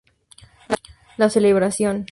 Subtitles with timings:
[1.17, 2.07] La celebración.